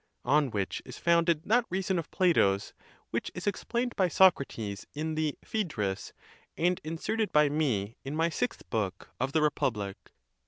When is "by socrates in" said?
3.95-5.13